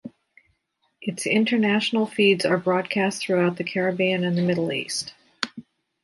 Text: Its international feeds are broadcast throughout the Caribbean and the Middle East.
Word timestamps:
Its 0.99 1.27
international 1.27 2.07
feeds 2.07 2.43
are 2.43 2.57
broadcast 2.57 3.21
throughout 3.21 3.57
the 3.57 3.63
Caribbean 3.63 4.23
and 4.23 4.35
the 4.35 4.41
Middle 4.41 4.71
East. 4.71 5.13